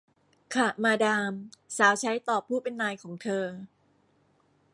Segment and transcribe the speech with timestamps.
[0.53, 1.31] ค่ะ มาดาม
[1.77, 3.45] สาวใช้ตอบผู้เป็นนายของเธอ